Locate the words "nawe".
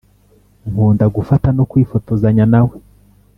2.53-2.75